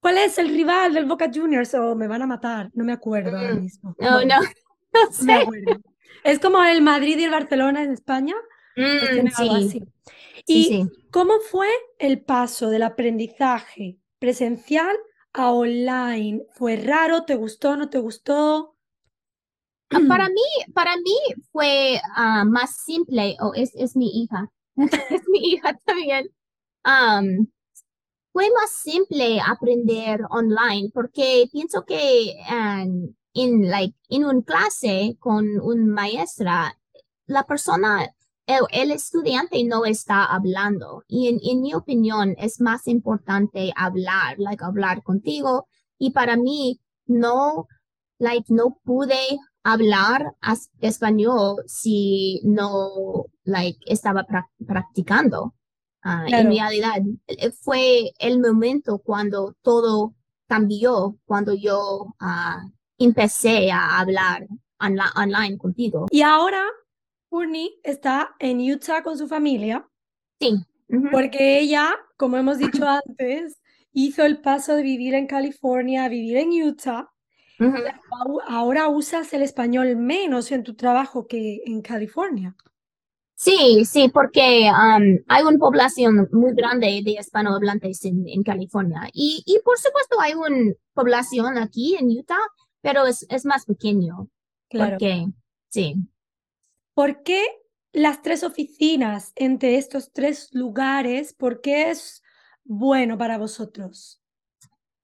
¿Cuál 0.00 0.18
es 0.18 0.38
el 0.38 0.48
rival 0.48 0.94
del 0.94 1.04
Boca 1.04 1.30
Juniors? 1.32 1.74
O 1.74 1.94
me 1.94 2.08
van 2.08 2.22
a 2.22 2.26
matar, 2.26 2.70
no 2.74 2.84
me 2.84 2.92
acuerdo 2.92 3.36
ahora 3.36 3.54
mm, 3.54 3.60
mismo. 3.60 3.94
No, 3.98 4.24
no, 4.24 4.36
no 4.92 5.12
sé. 5.12 5.46
es 6.24 6.38
como 6.38 6.62
el 6.64 6.82
Madrid 6.82 7.18
y 7.18 7.24
el 7.24 7.30
Barcelona 7.30 7.82
en 7.82 7.92
España. 7.92 8.34
Mm, 8.76 9.28
sí. 9.28 9.82
¿Y 10.46 10.86
cómo 11.10 11.34
fue 11.40 11.68
el 11.98 12.22
paso 12.22 12.70
del 12.70 12.82
aprendizaje 12.82 13.98
presencial 14.18 14.96
a 15.32 15.50
online? 15.50 16.44
¿Fue 16.52 16.76
raro? 16.76 17.24
¿Te 17.24 17.34
gustó? 17.34 17.76
¿No 17.76 17.90
te 17.90 17.98
gustó? 17.98 18.76
Ah, 19.90 20.00
para 20.08 20.28
mí, 20.28 20.72
para 20.72 20.96
mí 20.96 21.16
fue 21.52 22.00
ah, 22.14 22.44
más 22.44 22.84
simple, 22.84 23.36
o 23.40 23.52
es, 23.54 23.72
es 23.74 23.96
mi 23.96 24.22
hija, 24.22 24.48
es 25.10 25.28
mi 25.28 25.52
hija 25.52 25.76
también. 25.84 26.30
Um, 26.84 27.46
fue 28.32 28.48
más 28.50 28.70
simple 28.70 29.40
aprender 29.40 30.20
online 30.30 30.90
porque 30.94 31.48
pienso 31.52 31.84
que 31.84 32.32
en, 32.48 33.16
en, 33.34 33.70
like, 33.70 33.96
en 34.08 34.24
una 34.24 34.42
clase 34.42 35.16
con 35.18 35.60
una 35.60 35.86
maestra, 35.86 36.78
la 37.26 37.44
persona 37.44 38.12
el, 38.70 38.90
estudiante 38.90 39.62
no 39.64 39.84
está 39.84 40.24
hablando. 40.24 41.04
Y 41.06 41.28
en, 41.28 41.60
mi 41.60 41.74
opinión 41.74 42.34
es 42.38 42.60
más 42.60 42.86
importante 42.88 43.72
hablar, 43.76 44.38
like 44.38 44.64
hablar 44.64 45.02
contigo. 45.02 45.68
Y 45.98 46.10
para 46.10 46.36
mí 46.36 46.80
no, 47.06 47.68
like 48.18 48.52
no 48.52 48.78
pude 48.84 49.38
hablar 49.62 50.34
español 50.80 51.62
si 51.66 52.40
no, 52.44 53.26
like 53.44 53.78
estaba 53.86 54.26
practicando. 54.66 55.54
Ah, 56.02 56.24
en 56.26 56.50
realidad 56.50 57.02
eh, 57.26 57.50
fue 57.50 58.12
el 58.18 58.40
momento 58.40 58.98
cuando 58.98 59.54
todo 59.62 60.14
cambió, 60.46 61.18
cuando 61.26 61.54
yo 61.54 62.14
uh, 62.20 62.70
empecé 62.98 63.70
a 63.70 64.00
hablar 64.00 64.46
online 64.78 65.58
contigo. 65.58 66.06
Y 66.10 66.22
ahora 66.22 66.64
Courtney 67.28 67.78
está 67.84 68.34
en 68.38 68.60
Utah 68.60 69.02
con 69.02 69.16
su 69.16 69.28
familia. 69.28 69.86
Sí. 70.40 70.64
Porque 71.12 71.60
ella, 71.60 71.90
como 72.16 72.36
hemos 72.36 72.58
dicho 72.58 72.84
antes, 72.86 73.60
hizo 73.92 74.24
el 74.24 74.40
paso 74.40 74.74
de 74.74 74.82
vivir 74.82 75.14
en 75.14 75.26
California 75.26 76.04
a 76.04 76.08
vivir 76.08 76.36
en 76.38 76.50
Utah. 76.50 77.10
Ahora 78.48 78.88
usas 78.88 79.32
el 79.34 79.42
español 79.42 79.94
menos 79.96 80.50
en 80.50 80.64
tu 80.64 80.74
trabajo 80.74 81.26
que 81.26 81.62
en 81.66 81.82
California. 81.82 82.56
Sí, 83.42 83.86
sí, 83.86 84.10
porque 84.12 84.68
um, 84.70 85.16
hay 85.26 85.42
una 85.44 85.56
población 85.56 86.28
muy 86.30 86.52
grande 86.52 87.00
de 87.02 87.12
hispanohablantes 87.12 88.04
en, 88.04 88.28
en 88.28 88.42
California. 88.42 89.08
Y, 89.14 89.42
y, 89.46 89.60
por 89.64 89.78
supuesto 89.78 90.20
hay 90.20 90.34
una 90.34 90.74
población 90.92 91.56
aquí 91.56 91.96
en 91.98 92.10
Utah, 92.10 92.36
pero 92.82 93.06
es, 93.06 93.24
es 93.30 93.46
más 93.46 93.64
pequeño. 93.64 94.28
Claro. 94.68 94.90
Porque, 94.90 95.24
sí. 95.70 95.94
¿Por 96.92 97.22
qué 97.22 97.42
las 97.94 98.20
tres 98.20 98.44
oficinas 98.44 99.32
entre 99.36 99.78
estos 99.78 100.12
tres 100.12 100.50
lugares? 100.52 101.32
¿Por 101.32 101.62
qué 101.62 101.90
es 101.90 102.22
bueno 102.62 103.16
para 103.16 103.38
vosotros? 103.38 104.20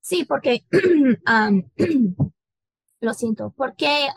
Sí, 0.02 0.26
porque, 0.26 0.66
lo 3.00 3.14
siento, 3.14 3.55
porque 3.57 4.09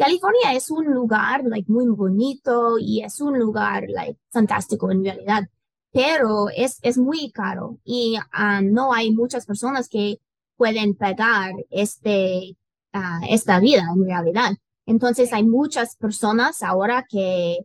California 0.00 0.54
es 0.54 0.70
un 0.70 0.86
lugar 0.86 1.44
like, 1.44 1.70
muy 1.70 1.86
bonito 1.88 2.78
y 2.78 3.02
es 3.02 3.20
un 3.20 3.38
lugar 3.38 3.84
like, 3.88 4.18
fantástico 4.30 4.90
en 4.90 5.04
realidad, 5.04 5.42
pero 5.92 6.48
es, 6.48 6.78
es 6.80 6.96
muy 6.96 7.30
caro 7.30 7.78
y 7.84 8.16
no 8.62 8.94
hay 8.94 9.12
muchas 9.12 9.44
personas 9.44 9.90
que 9.90 10.18
pueden 10.56 10.94
pagar 10.94 11.52
este, 11.68 12.56
ah, 12.94 13.20
esta 13.28 13.60
vida 13.60 13.84
en 13.94 14.06
realidad. 14.06 14.52
Entonces 14.86 15.34
hay 15.34 15.44
muchas 15.44 15.96
personas 15.96 16.62
ahora 16.62 17.04
que 17.06 17.58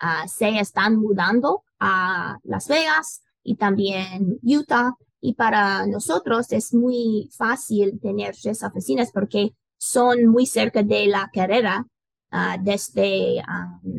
ah, 0.00 0.26
se 0.26 0.58
están 0.58 0.96
mudando 0.96 1.62
a 1.78 2.38
Las 2.42 2.66
Vegas 2.66 3.22
y 3.44 3.54
también 3.54 4.40
Utah. 4.42 4.94
Y 5.20 5.34
para 5.34 5.86
nosotros 5.86 6.50
es 6.50 6.74
muy 6.74 7.30
fácil 7.36 8.00
tener 8.00 8.34
tres 8.36 8.64
oficinas 8.64 9.12
porque 9.12 9.54
son 9.78 10.26
muy 10.26 10.46
cerca 10.46 10.82
de 10.82 11.06
la 11.06 11.30
carrera 11.32 11.86
ah, 12.30 12.56
desde 12.60 13.42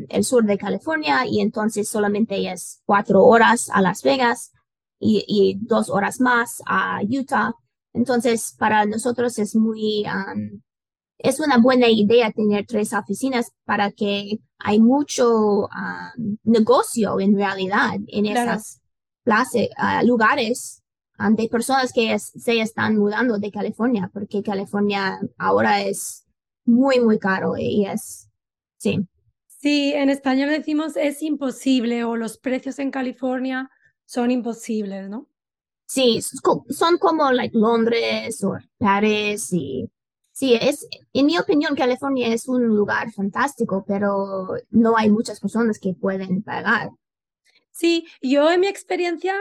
el 0.08 0.24
sur 0.24 0.44
de 0.44 0.58
California 0.58 1.26
y 1.26 1.40
entonces 1.40 1.88
solamente 1.88 2.50
es 2.50 2.82
cuatro 2.84 3.24
horas 3.24 3.70
a 3.72 3.80
Las 3.80 4.02
Vegas 4.02 4.52
y, 5.00 5.58
dos 5.60 5.90
horas 5.90 6.20
más 6.20 6.60
a 6.66 7.00
Utah. 7.08 7.52
Entonces 7.92 8.54
para 8.58 8.84
nosotros 8.84 9.38
es 9.38 9.54
muy 9.54 10.04
es 11.18 11.40
una 11.40 11.58
buena 11.58 11.88
idea 11.88 12.30
tener 12.30 12.64
tres 12.66 12.92
oficinas 12.92 13.50
para 13.64 13.90
que 13.90 14.38
hay 14.58 14.80
mucho 14.80 15.66
um, 15.66 16.36
negocio 16.44 17.18
en 17.20 17.36
realidad 17.36 17.94
en 18.06 18.26
esas 18.26 18.80
plazas, 19.24 19.68
uh, 19.76 20.06
lugares 20.06 20.82
de 21.30 21.48
personas 21.48 21.92
que 21.92 22.18
se 22.18 22.60
están 22.60 22.96
mudando 22.96 23.38
de 23.38 23.50
California, 23.50 24.10
porque 24.12 24.42
California 24.42 25.18
ahora 25.36 25.82
es 25.82 26.26
muy, 26.64 27.00
muy 27.00 27.18
caro 27.18 27.56
y 27.56 27.86
es, 27.86 28.28
sí. 28.76 29.06
Sí, 29.46 29.92
en 29.92 30.10
español 30.10 30.50
decimos 30.50 30.96
es 30.96 31.22
imposible 31.22 32.04
o 32.04 32.16
los 32.16 32.38
precios 32.38 32.78
en 32.78 32.92
California 32.92 33.68
son 34.04 34.30
imposibles, 34.30 35.08
¿no? 35.08 35.26
Sí, 35.86 36.20
son 36.68 36.98
como 36.98 37.32
like 37.32 37.56
Londres 37.58 38.44
o 38.44 38.56
París 38.78 39.52
y 39.52 39.90
Sí, 40.38 40.54
es, 40.54 40.86
en 41.14 41.26
mi 41.26 41.36
opinión, 41.36 41.74
California 41.74 42.28
es 42.32 42.46
un 42.46 42.64
lugar 42.64 43.10
fantástico, 43.10 43.84
pero 43.84 44.54
no 44.70 44.96
hay 44.96 45.10
muchas 45.10 45.40
personas 45.40 45.80
que 45.80 45.94
pueden 45.94 46.44
pagar. 46.44 46.90
Sí, 47.78 48.08
yo 48.20 48.50
en 48.50 48.58
mi 48.58 48.66
experiencia, 48.66 49.36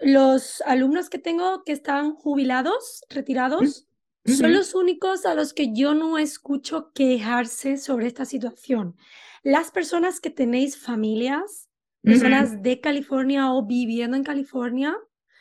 los 0.00 0.60
alumnos 0.62 1.08
que 1.08 1.20
tengo 1.20 1.62
que 1.62 1.70
están 1.70 2.16
jubilados, 2.16 3.04
retirados, 3.08 3.86
son 4.24 4.52
los 4.52 4.74
únicos 4.74 5.24
a 5.24 5.36
los 5.36 5.54
que 5.54 5.72
yo 5.72 5.94
no 5.94 6.18
escucho 6.18 6.90
quejarse 6.92 7.76
sobre 7.76 8.08
esta 8.08 8.24
situación. 8.24 8.96
Las 9.44 9.70
personas 9.70 10.18
que 10.18 10.30
tenéis 10.30 10.76
familias, 10.76 11.68
personas 12.02 12.60
de 12.60 12.80
California 12.80 13.52
o 13.52 13.64
viviendo 13.64 14.16
en 14.16 14.24
California, 14.24 14.96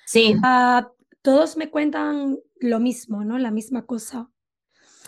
sí. 0.05 0.35
Ah, 0.43 0.91
todos 1.23 1.57
me 1.57 1.71
cuentan 1.71 2.37
lo 2.59 2.79
mismo, 2.79 3.23
¿no? 3.23 3.39
La 3.39 3.49
misma 3.49 3.87
cosa. 3.87 4.29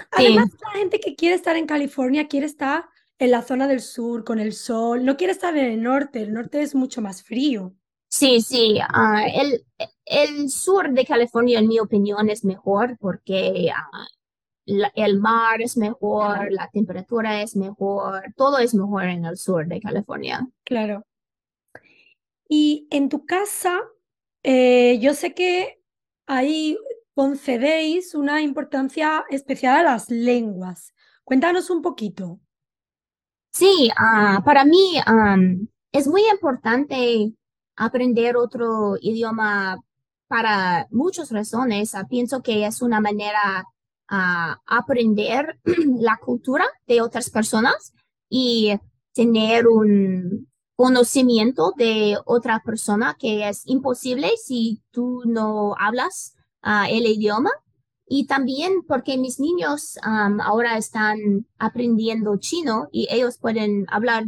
Además, 0.10 0.50
la 0.60 0.80
gente 0.80 1.00
que 1.00 1.16
quiere 1.16 1.36
estar 1.36 1.56
en 1.56 1.68
California 1.68 2.28
quiere 2.28 2.48
estar 2.48 2.90
en 3.20 3.32
la 3.32 3.42
zona 3.42 3.68
del 3.68 3.82
sur 3.82 4.24
con 4.24 4.40
el 4.40 4.54
sol, 4.54 5.04
no 5.04 5.18
quiere 5.18 5.34
estar 5.34 5.58
en 5.58 5.66
el 5.66 5.82
norte, 5.82 6.22
el 6.22 6.34
norte 6.34 6.62
es 6.62 6.76
mucho 6.76 7.02
más 7.02 7.24
frío. 7.24 7.74
Sí, 8.10 8.42
sí, 8.42 8.80
ah, 8.82 9.26
el, 9.28 9.66
el 10.06 10.50
sur 10.50 10.92
de 10.92 11.06
California, 11.06 11.60
en 11.60 11.68
mi 11.68 11.80
opinión, 11.80 12.30
es 12.30 12.46
mejor 12.46 12.98
porque 13.00 13.70
ah, 13.76 14.08
el 14.66 15.20
mar 15.20 15.62
es 15.62 15.78
mejor, 15.78 16.52
la 16.52 16.70
temperatura 16.72 17.42
es 17.42 17.56
mejor, 17.56 18.24
todo 18.36 18.60
es 18.60 18.74
mejor 18.74 19.06
en 19.06 19.26
el 19.26 19.38
sur 19.38 19.68
de 19.68 19.82
California. 19.82 20.48
Claro. 20.64 21.06
Y 22.50 22.88
en 22.92 23.10
tu 23.10 23.26
casa, 23.26 23.82
eh, 24.44 25.00
yo 25.00 25.14
sé 25.14 25.34
que 25.34 25.82
hay 26.28 26.78
concedéis 27.14 28.14
una 28.14 28.42
importancia 28.42 29.26
especial 29.30 29.80
a 29.80 29.92
las 29.92 30.12
lenguas. 30.12 30.94
Cuéntanos 31.24 31.72
un 31.72 31.82
poquito. 31.82 32.40
Sí, 33.58 33.90
ah, 33.98 34.44
para 34.46 34.66
mí 34.66 35.00
es 35.92 36.08
muy 36.08 36.22
importante 36.30 37.34
aprender 37.76 38.38
otro 38.38 38.98
idioma 39.02 39.80
para 40.28 40.88
muchas 40.92 41.32
razones. 41.32 41.96
Ah, 41.96 42.06
pienso 42.08 42.44
que 42.44 42.68
es 42.68 42.84
una 42.84 43.02
manera 43.02 43.66
a 44.10 44.62
aprender 44.68 45.60
la 46.00 46.18
cultura 46.18 46.66
de 46.86 47.02
otras 47.02 47.32
personas 47.32 47.94
y 48.30 48.78
tener 49.14 49.68
un 49.68 50.48
conocimiento 50.76 51.74
de 51.76 52.16
otra 52.26 52.62
persona 52.64 53.16
que 53.18 53.50
es 53.50 53.64
imposible 53.66 54.34
si 54.38 54.84
tú 54.92 55.24
no 55.26 55.74
hablas 55.80 56.36
el 56.92 57.08
idioma 57.08 57.50
y 58.08 58.26
también 58.26 58.84
porque 58.88 59.18
mis 59.18 59.40
niños 59.40 59.98
ahora 60.02 60.78
están 60.78 61.46
aprendiendo 61.58 62.38
chino 62.38 62.88
y 62.92 63.08
ellos 63.12 63.38
pueden 63.38 63.86
hablar 63.90 64.26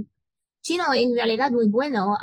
chino 0.61 0.83
en 0.93 1.15
realidad 1.15 1.51
muy 1.51 1.67
bueno. 1.69 2.17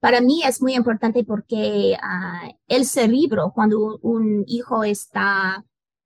para 0.00 0.20
mí 0.20 0.42
es 0.44 0.62
muy 0.62 0.74
importante 0.74 1.24
porque 1.24 1.96
uh, 1.96 2.54
el 2.68 2.84
cerebro, 2.84 3.52
cuando 3.54 3.98
un 4.02 4.44
hijo 4.46 4.84
está 4.84 5.64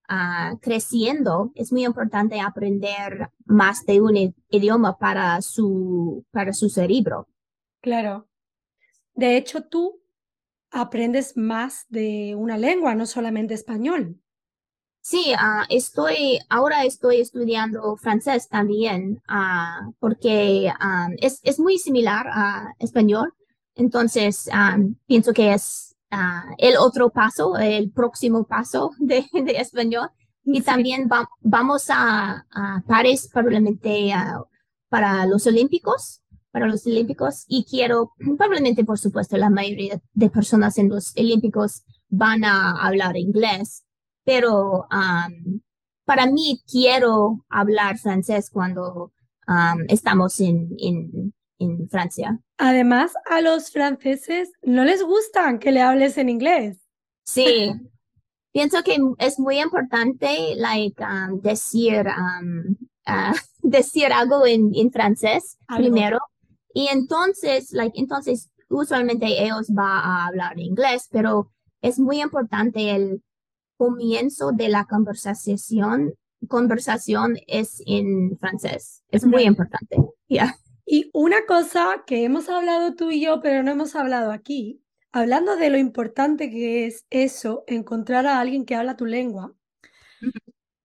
ah, 0.08 0.52
creciendo, 0.60 1.52
es 1.54 1.72
muy 1.72 1.84
importante 1.84 2.40
aprender 2.40 3.30
más 3.44 3.84
de 3.86 4.00
un 4.00 4.34
idioma 4.48 4.98
para 4.98 5.40
su, 5.42 6.24
para 6.30 6.52
su 6.52 6.68
cerebro. 6.68 7.28
Claro. 7.80 8.28
De 9.14 9.36
hecho, 9.36 9.62
tú 9.62 10.00
aprendes 10.70 11.36
más 11.36 11.86
de 11.88 12.34
una 12.36 12.58
lengua, 12.58 12.94
no 12.94 13.06
solamente 13.06 13.54
español. 13.54 14.20
Sí, 15.06 15.34
ah, 15.38 15.66
estoy, 15.68 16.38
ahora 16.48 16.84
estoy 16.84 17.20
estudiando 17.20 17.94
francés 17.96 18.48
también, 18.48 19.20
uh, 19.28 19.92
porque 20.00 20.72
ah, 20.80 21.08
es, 21.18 21.40
es, 21.42 21.60
muy 21.60 21.76
similar 21.76 22.26
a 22.32 22.72
español. 22.78 23.34
Entonces, 23.74 24.48
pienso 25.06 25.34
que 25.34 25.52
es 25.52 25.94
el 26.56 26.78
otro 26.78 27.10
paso, 27.10 27.58
el 27.58 27.90
próximo 27.90 28.44
paso 28.44 28.92
de, 28.98 29.26
de 29.32 29.52
español. 29.58 30.08
Y 30.44 30.62
también 30.62 31.06
vamos 31.42 31.90
a, 31.90 32.46
a 32.50 32.82
París 32.86 33.28
probablemente 33.30 34.10
para 34.88 35.26
los 35.26 35.46
Olímpicos 35.46 36.22
para 36.50 36.68
los 36.68 36.86
Olímpicos 36.86 37.44
y 37.48 37.64
quiero, 37.64 38.12
probablemente 38.38 38.84
por 38.84 38.98
supuesto 38.98 39.36
la 39.36 39.50
mayoría 39.50 40.00
de 40.12 40.30
personas 40.30 40.78
en 40.78 40.88
los 40.88 41.12
Olímpicos 41.16 41.82
van 42.08 42.44
a 42.44 42.80
hablar 42.86 43.16
inglés, 43.16 43.83
pero 44.24 44.86
um, 44.90 45.60
para 46.04 46.26
mí 46.26 46.62
quiero 46.70 47.44
hablar 47.48 47.98
francés 47.98 48.50
cuando 48.50 49.12
um, 49.46 49.84
estamos 49.88 50.40
en, 50.40 50.74
en, 50.78 51.34
en 51.58 51.88
Francia. 51.88 52.38
Además, 52.58 53.12
a 53.30 53.40
los 53.40 53.70
franceses 53.70 54.50
no 54.62 54.84
les 54.84 55.02
gustan 55.02 55.58
que 55.58 55.72
le 55.72 55.82
hables 55.82 56.18
en 56.18 56.28
inglés. 56.28 56.78
Sí, 57.24 57.72
pienso 58.52 58.82
que 58.82 58.98
es 59.18 59.38
muy 59.38 59.60
importante 59.60 60.54
like, 60.56 61.02
um, 61.02 61.40
decir, 61.40 62.06
um, 62.06 62.76
uh, 63.06 63.34
decir 63.62 64.12
algo 64.12 64.46
en, 64.46 64.72
en 64.74 64.90
francés 64.90 65.58
primero. 65.76 66.18
Y 66.72 66.88
entonces, 66.88 67.72
like, 67.72 67.98
entonces, 67.98 68.50
usualmente 68.68 69.26
ellos 69.26 69.66
van 69.68 69.86
a 69.86 70.26
hablar 70.26 70.58
inglés, 70.58 71.08
pero 71.10 71.52
es 71.80 71.98
muy 71.98 72.20
importante 72.20 72.90
el 72.90 73.22
comienzo 73.76 74.52
de 74.52 74.68
la 74.68 74.84
conversación 74.86 76.14
conversación 76.46 77.36
es 77.46 77.82
en 77.86 78.36
francés. 78.38 79.02
Es 79.10 79.24
muy 79.24 79.44
importante. 79.44 79.96
Y 80.86 81.10
una 81.12 81.46
cosa 81.46 82.04
que 82.06 82.24
hemos 82.24 82.48
hablado 82.48 82.94
tú 82.94 83.10
y 83.10 83.20
yo, 83.20 83.40
pero 83.40 83.62
no 83.62 83.70
hemos 83.70 83.94
hablado 83.96 84.32
aquí, 84.32 84.82
hablando 85.12 85.56
de 85.56 85.70
lo 85.70 85.78
importante 85.78 86.50
que 86.50 86.86
es 86.86 87.06
eso, 87.10 87.64
encontrar 87.66 88.26
a 88.26 88.40
alguien 88.40 88.64
que 88.64 88.74
habla 88.74 88.96
tu 88.96 89.06
lengua. 89.06 89.54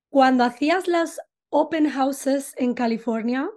Cuando 0.09 0.43
hacías 0.43 0.87
las 0.87 1.19
open 1.49 1.89
houses 1.89 2.53
en 2.57 2.73
California, 2.73 3.49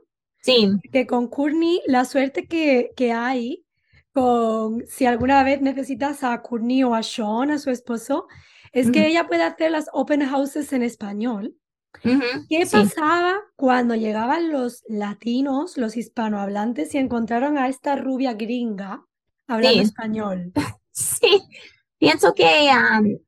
sí. 0.42 0.70
que 0.90 1.06
con 1.06 1.28
Courtney, 1.28 1.80
la 1.86 2.04
suerte 2.04 2.46
que, 2.46 2.92
que 2.96 3.12
hay 3.12 3.64
con, 4.12 4.84
si 4.86 5.06
alguna 5.06 5.42
vez 5.44 5.62
necesitas 5.62 6.24
a 6.24 6.42
Courtney 6.42 6.82
o 6.84 6.94
a 6.94 7.02
Sean, 7.02 7.50
a 7.50 7.58
su 7.58 7.70
esposo, 7.70 8.26
es 8.72 8.90
que 8.90 9.06
ella 9.06 9.26
puede 9.26 9.42
hacer 9.42 9.70
las 9.70 9.86
open 9.92 10.26
houses 10.26 10.72
en 10.72 10.82
español. 10.82 11.54
¿Qué 12.48 12.66
pasaba 12.70 13.40
cuando 13.54 13.94
llegaban 13.94 14.50
los 14.50 14.82
latinos, 14.88 15.76
los 15.76 15.96
hispanohablantes 15.96 16.94
y 16.94 16.98
encontraron 16.98 17.58
a 17.58 17.68
esta 17.68 17.96
rubia 17.96 18.32
gringa 18.34 19.04
hablando 19.46 19.82
español? 19.82 20.52
Sí, 20.94 21.42
pienso 21.96 22.34
que 22.34 22.68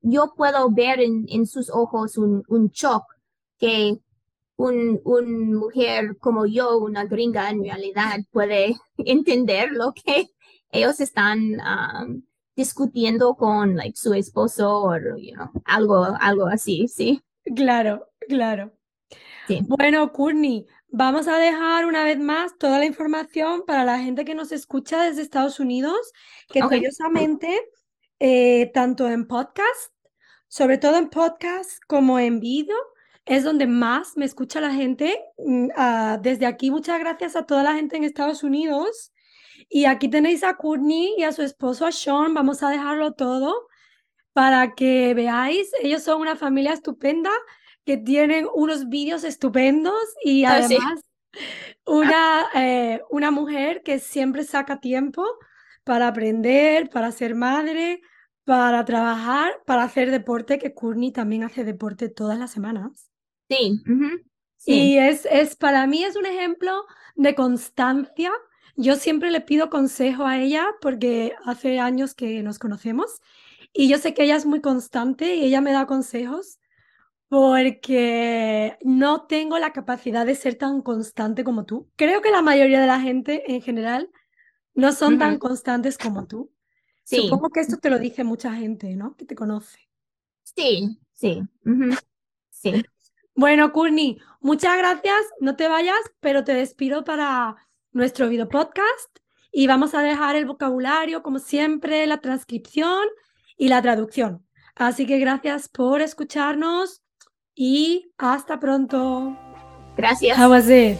yo 0.01 0.35
puedo 0.37 0.69
ver 0.69 0.99
en, 0.99 1.47
sus 1.47 1.71
ojos 1.71 2.15
un, 2.15 2.43
un 2.47 2.69
shock 2.69 3.03
que 3.57 3.97
un, 4.55 5.01
un, 5.03 5.55
mujer 5.55 6.15
como 6.19 6.45
yo, 6.45 6.77
una 6.77 7.05
gringa 7.05 7.49
en 7.49 7.63
realidad, 7.63 8.19
puede 8.31 8.75
entender 8.99 9.71
lo 9.71 9.93
que 9.93 10.29
ellos 10.71 10.99
están 10.99 11.59
discutiendo 12.55 13.35
con 13.35 13.75
like, 13.75 13.97
su 13.97 14.13
esposo 14.13 14.83
o 14.83 14.91
algo, 15.65 16.07
algo 16.19 16.47
así, 16.47 16.87
sí. 16.87 17.21
Claro, 17.55 18.09
claro. 18.27 18.71
Bueno, 19.67 20.11
Courtney, 20.11 20.65
vamos 20.89 21.27
a 21.27 21.37
dejar 21.37 21.85
una 21.85 22.03
vez 22.03 22.17
más 22.17 22.57
toda 22.57 22.79
la 22.79 22.85
información 22.85 23.63
para 23.67 23.83
la 23.83 23.99
gente 23.99 24.25
que 24.25 24.33
nos 24.33 24.51
escucha 24.51 25.03
desde 25.03 25.21
Estados 25.21 25.59
Unidos, 25.59 26.13
que 26.49 26.61
curiosamente, 26.61 27.69
eh, 28.19 28.71
tanto 28.73 29.07
en 29.07 29.27
podcast, 29.27 29.93
sobre 30.47 30.77
todo 30.77 30.97
en 30.97 31.09
podcast 31.09 31.79
como 31.87 32.17
en 32.17 32.39
vídeo, 32.39 32.77
es 33.25 33.43
donde 33.43 33.67
más 33.67 34.17
me 34.17 34.25
escucha 34.25 34.61
la 34.61 34.71
gente. 34.71 35.19
Ah, 35.75 36.19
desde 36.21 36.45
aquí, 36.45 36.71
muchas 36.71 36.99
gracias 36.99 37.35
a 37.35 37.45
toda 37.45 37.63
la 37.63 37.73
gente 37.73 37.97
en 37.97 38.03
Estados 38.03 38.43
Unidos. 38.43 39.11
Y 39.69 39.85
aquí 39.85 40.09
tenéis 40.09 40.43
a 40.43 40.55
Courtney 40.55 41.15
y 41.17 41.23
a 41.23 41.31
su 41.31 41.41
esposo, 41.41 41.85
a 41.85 41.91
Sean. 41.91 42.33
Vamos 42.33 42.63
a 42.63 42.69
dejarlo 42.69 43.13
todo 43.13 43.67
para 44.33 44.75
que 44.75 45.13
veáis. 45.13 45.71
Ellos 45.81 46.03
son 46.03 46.21
una 46.21 46.35
familia 46.35 46.73
estupenda 46.73 47.31
que 47.85 47.97
tienen 47.97 48.47
unos 48.53 48.89
vídeos 48.89 49.23
estupendos 49.23 49.95
y 50.23 50.45
ah, 50.45 50.55
además 50.55 51.01
una, 51.85 52.45
eh, 52.55 53.01
una 53.09 53.31
mujer 53.31 53.83
que 53.83 53.99
siempre 53.99 54.43
saca 54.43 54.79
tiempo 54.79 55.23
para 55.83 56.07
aprender, 56.07 56.89
para 56.89 57.11
ser 57.11 57.35
madre, 57.35 58.01
para 58.43 58.85
trabajar, 58.85 59.53
para 59.65 59.83
hacer 59.83 60.11
deporte, 60.11 60.57
que 60.59 60.73
Courtney 60.73 61.11
también 61.11 61.43
hace 61.43 61.63
deporte 61.63 62.09
todas 62.09 62.39
las 62.39 62.51
semanas. 62.51 63.09
Sí. 64.57 64.73
Y 64.73 64.97
es, 64.97 65.27
es, 65.29 65.55
para 65.55 65.85
mí 65.85 66.03
es 66.03 66.15
un 66.15 66.25
ejemplo 66.25 66.85
de 67.15 67.35
constancia. 67.35 68.31
Yo 68.75 68.95
siempre 68.95 69.31
le 69.31 69.41
pido 69.41 69.69
consejo 69.69 70.25
a 70.25 70.39
ella 70.39 70.67
porque 70.81 71.33
hace 71.45 71.79
años 71.79 72.13
que 72.13 72.43
nos 72.43 72.59
conocemos 72.59 73.21
y 73.73 73.87
yo 73.89 73.97
sé 73.97 74.13
que 74.13 74.23
ella 74.23 74.35
es 74.35 74.45
muy 74.45 74.61
constante 74.61 75.35
y 75.35 75.45
ella 75.45 75.61
me 75.61 75.71
da 75.71 75.85
consejos 75.85 76.59
porque 77.27 78.77
no 78.83 79.25
tengo 79.25 79.57
la 79.57 79.73
capacidad 79.73 80.25
de 80.25 80.35
ser 80.35 80.55
tan 80.55 80.81
constante 80.81 81.43
como 81.43 81.65
tú. 81.65 81.89
Creo 81.95 82.21
que 82.21 82.31
la 82.31 82.41
mayoría 82.41 82.79
de 82.79 82.87
la 82.87 82.99
gente 82.99 83.51
en 83.51 83.61
general 83.61 84.09
no 84.73 84.91
son 84.91 85.17
tan 85.17 85.39
constantes 85.39 85.97
como 85.97 86.27
tú. 86.27 86.51
Supongo 87.03 87.49
que 87.49 87.61
esto 87.61 87.77
te 87.77 87.89
lo 87.89 87.99
dice 87.99 88.23
mucha 88.23 88.53
gente, 88.53 88.95
¿no? 88.95 89.15
Que 89.15 89.25
te 89.25 89.35
conoce. 89.35 89.79
Sí, 90.43 90.99
sí. 91.13 91.41
Sí. 92.49 92.83
Bueno, 93.35 93.71
Courtney, 93.71 94.19
muchas 94.39 94.77
gracias. 94.77 95.21
No 95.39 95.55
te 95.55 95.67
vayas, 95.67 95.99
pero 96.19 96.43
te 96.43 96.53
despido 96.53 97.03
para 97.03 97.55
nuestro 97.95 98.27
video 98.27 98.49
podcast 98.49 99.19
y 99.53 99.67
vamos 99.67 99.93
a 99.95 100.01
dejar 100.01 100.35
el 100.35 100.45
vocabulario, 100.45 101.23
como 101.23 101.39
siempre, 101.39 102.05
la 102.05 102.17
transcripción 102.17 103.07
y 103.57 103.69
la 103.69 103.81
traducción. 103.81 104.45
Así 104.75 105.05
que 105.05 105.17
gracias 105.17 105.69
por 105.69 106.01
escucharnos 106.01 107.01
y 107.55 108.11
hasta 108.17 108.59
pronto. 108.59 109.37
Gracias. 109.95 110.37
How 110.37 110.51
was 110.51 110.67
it? 110.67 110.97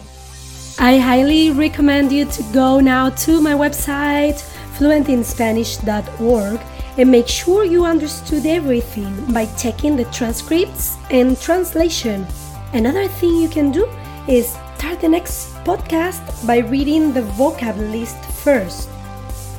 I 0.78 0.98
highly 0.98 1.50
recommend 1.50 2.10
you 2.10 2.24
to 2.24 2.42
go 2.54 2.80
now 2.80 3.10
to 3.26 3.42
my 3.42 3.52
website 3.52 4.42
fluentinspanish.org 4.78 6.60
and 6.96 7.10
make 7.10 7.28
sure 7.28 7.66
you 7.66 7.84
understood 7.84 8.46
everything 8.46 9.14
by 9.34 9.46
checking 9.58 9.96
the 9.96 10.06
transcripts 10.06 10.96
and 11.10 11.38
translation. 11.38 12.26
Another 12.72 13.06
thing 13.06 13.36
you 13.36 13.50
can 13.50 13.70
do 13.70 13.86
is 14.26 14.56
start 14.76 15.00
the 15.00 15.08
next 15.08 15.54
podcast 15.64 16.20
by 16.46 16.58
reading 16.58 17.10
the 17.12 17.22
vocab 17.40 17.76
list 17.90 18.20
first. 18.44 18.90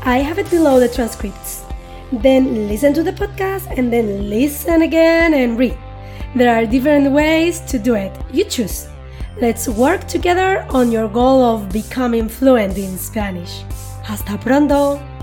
I 0.03 0.19
have 0.19 0.38
it 0.38 0.49
below 0.51 0.80
the 0.80 0.88
transcripts. 0.88 1.65
Then 2.12 2.67
listen 2.67 2.93
to 2.93 3.01
the 3.01 3.12
podcast 3.12 3.65
and 3.75 3.91
then 3.91 4.30
listen 4.30 4.84
again 4.84 5.34
and 5.34 5.58
read. 5.58 5.77
There 6.36 6.53
are 6.53 6.67
different 6.67 7.12
ways 7.12 7.62
to 7.62 7.80
do 7.80 7.95
it. 7.95 8.15
You 8.32 8.43
choose. 8.45 8.88
Let's 9.41 9.67
work 9.67 10.08
together 10.08 10.67
on 10.69 10.91
your 10.91 11.10
goal 11.10 11.41
of 11.41 11.69
becoming 11.69 12.30
fluent 12.30 12.77
in 12.77 12.95
Spanish. 12.97 13.63
Hasta 14.03 14.38
pronto! 14.38 15.16